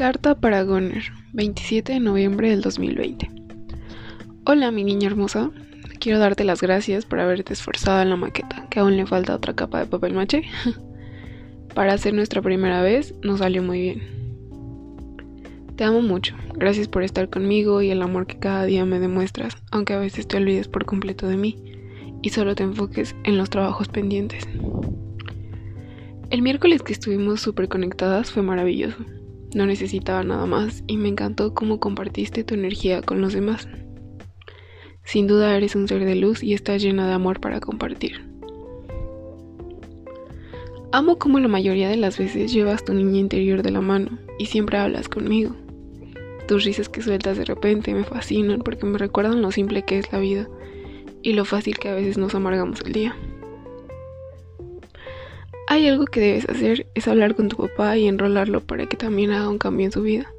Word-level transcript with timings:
Carta 0.00 0.34
para 0.34 0.62
Goner, 0.62 1.12
27 1.34 1.92
de 1.92 2.00
noviembre 2.00 2.48
del 2.48 2.62
2020. 2.62 3.30
Hola, 4.46 4.70
mi 4.70 4.82
niña 4.82 5.08
hermosa. 5.08 5.50
Quiero 5.98 6.18
darte 6.18 6.42
las 6.44 6.62
gracias 6.62 7.04
por 7.04 7.20
haberte 7.20 7.52
esforzado 7.52 8.00
en 8.00 8.08
la 8.08 8.16
maqueta, 8.16 8.66
que 8.70 8.80
aún 8.80 8.96
le 8.96 9.04
falta 9.04 9.34
otra 9.34 9.54
capa 9.54 9.78
de 9.78 9.84
papel 9.84 10.14
maché. 10.14 10.44
para 11.74 11.92
hacer 11.92 12.14
nuestra 12.14 12.40
primera 12.40 12.80
vez, 12.80 13.14
nos 13.22 13.40
salió 13.40 13.62
muy 13.62 13.78
bien. 13.78 14.02
Te 15.76 15.84
amo 15.84 16.00
mucho. 16.00 16.34
Gracias 16.54 16.88
por 16.88 17.02
estar 17.02 17.28
conmigo 17.28 17.82
y 17.82 17.90
el 17.90 18.00
amor 18.00 18.26
que 18.26 18.38
cada 18.38 18.64
día 18.64 18.86
me 18.86 19.00
demuestras, 19.00 19.58
aunque 19.70 19.92
a 19.92 19.98
veces 19.98 20.26
te 20.26 20.38
olvides 20.38 20.66
por 20.66 20.86
completo 20.86 21.28
de 21.28 21.36
mí 21.36 21.62
y 22.22 22.30
solo 22.30 22.54
te 22.54 22.62
enfoques 22.62 23.14
en 23.24 23.36
los 23.36 23.50
trabajos 23.50 23.88
pendientes. 23.88 24.48
El 26.30 26.40
miércoles 26.40 26.82
que 26.82 26.94
estuvimos 26.94 27.42
súper 27.42 27.68
conectadas 27.68 28.30
fue 28.30 28.42
maravilloso. 28.42 28.96
No 29.54 29.66
necesitaba 29.66 30.22
nada 30.22 30.46
más 30.46 30.84
y 30.86 30.96
me 30.96 31.08
encantó 31.08 31.54
cómo 31.54 31.80
compartiste 31.80 32.44
tu 32.44 32.54
energía 32.54 33.02
con 33.02 33.20
los 33.20 33.32
demás. 33.32 33.68
Sin 35.04 35.26
duda 35.26 35.56
eres 35.56 35.74
un 35.74 35.88
ser 35.88 36.04
de 36.04 36.14
luz 36.14 36.42
y 36.42 36.54
estás 36.54 36.82
llena 36.82 37.06
de 37.06 37.14
amor 37.14 37.40
para 37.40 37.58
compartir. 37.60 38.30
Amo 40.92 41.18
como 41.18 41.38
la 41.38 41.48
mayoría 41.48 41.88
de 41.88 41.96
las 41.96 42.18
veces 42.18 42.52
llevas 42.52 42.84
tu 42.84 42.92
niña 42.94 43.18
interior 43.18 43.62
de 43.62 43.70
la 43.70 43.80
mano 43.80 44.18
y 44.38 44.46
siempre 44.46 44.78
hablas 44.78 45.08
conmigo. 45.08 45.54
Tus 46.46 46.64
risas 46.64 46.88
que 46.88 47.02
sueltas 47.02 47.36
de 47.36 47.44
repente 47.44 47.94
me 47.94 48.04
fascinan 48.04 48.60
porque 48.60 48.86
me 48.86 48.98
recuerdan 48.98 49.42
lo 49.42 49.52
simple 49.52 49.84
que 49.84 49.98
es 49.98 50.12
la 50.12 50.18
vida 50.18 50.48
y 51.22 51.32
lo 51.32 51.44
fácil 51.44 51.78
que 51.78 51.88
a 51.88 51.94
veces 51.94 52.18
nos 52.18 52.34
amargamos 52.34 52.80
el 52.82 52.92
día. 52.92 53.16
Hay 55.80 55.88
algo 55.88 56.04
que 56.04 56.20
debes 56.20 56.46
hacer, 56.46 56.86
es 56.94 57.08
hablar 57.08 57.34
con 57.34 57.48
tu 57.48 57.56
papá 57.56 57.96
y 57.96 58.06
enrolarlo 58.06 58.60
para 58.60 58.84
que 58.84 58.98
también 58.98 59.30
haga 59.30 59.48
un 59.48 59.56
cambio 59.56 59.86
en 59.86 59.92
su 59.92 60.02
vida. 60.02 60.30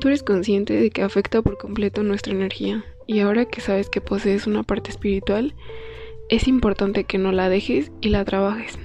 Tú 0.00 0.08
eres 0.08 0.22
consciente 0.22 0.72
de 0.72 0.88
que 0.88 1.02
afecta 1.02 1.42
por 1.42 1.58
completo 1.58 2.02
nuestra 2.02 2.32
energía 2.32 2.86
y 3.06 3.18
ahora 3.18 3.44
que 3.44 3.60
sabes 3.60 3.90
que 3.90 4.00
posees 4.00 4.46
una 4.46 4.62
parte 4.62 4.90
espiritual, 4.90 5.54
es 6.30 6.48
importante 6.48 7.04
que 7.04 7.18
no 7.18 7.32
la 7.32 7.50
dejes 7.50 7.92
y 8.00 8.08
la 8.08 8.24
trabajes. 8.24 8.78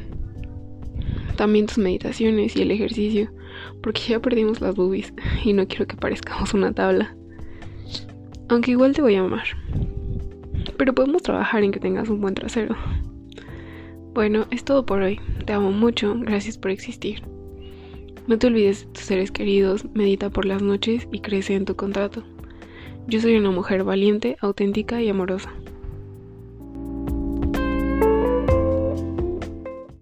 También 1.38 1.68
tus 1.68 1.78
meditaciones 1.78 2.58
y 2.58 2.62
el 2.64 2.72
ejercicio, 2.72 3.32
porque 3.82 4.02
ya 4.10 4.20
perdimos 4.20 4.60
las 4.60 4.76
boobies 4.76 5.14
y 5.46 5.54
no 5.54 5.70
quiero 5.70 5.88
que 5.88 5.96
parezcamos 5.96 6.54
una 6.54 6.74
tabla. 6.74 7.16
Aunque 8.50 8.72
igual 8.72 8.94
te 8.94 9.02
voy 9.02 9.16
a 9.16 9.22
amar. 9.22 9.48
Pero 10.76 10.94
podemos 10.94 11.24
trabajar 11.24 11.64
en 11.64 11.72
que 11.72 11.80
tengas 11.80 12.10
un 12.10 12.20
buen 12.20 12.36
trasero. 12.36 12.76
Bueno, 14.20 14.48
es 14.52 14.66
todo 14.66 14.86
por 14.86 15.02
hoy. 15.02 15.18
Te 15.46 15.54
amo 15.54 15.72
mucho, 15.72 16.14
gracias 16.14 16.58
por 16.58 16.72
existir. 16.72 17.22
No 18.28 18.38
te 18.38 18.48
olvides 18.48 18.86
de 18.86 18.92
tus 18.92 19.04
seres 19.04 19.32
queridos, 19.32 19.86
medita 19.94 20.30
por 20.30 20.44
las 20.44 20.62
noches 20.62 21.08
y 21.14 21.22
crece 21.22 21.56
en 21.56 21.64
tu 21.64 21.78
contrato. 21.78 22.22
Yo 23.08 23.22
soy 23.22 23.38
una 23.38 23.52
mujer 23.52 23.86
valiente, 23.86 24.36
auténtica 24.42 25.02
y 25.02 25.08
amorosa. 25.08 25.54